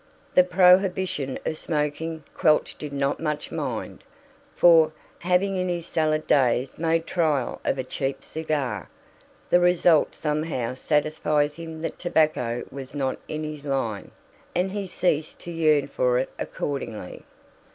[0.33, 4.03] The prohibition of smoking Quelch did not much mind;
[4.55, 8.89] for, having in his salad days made trial of a cheap cigar,
[9.51, 14.09] the result somehow satisfied him that tobacco was not in his line,
[14.55, 17.23] and he ceased to yearn for it accordingly.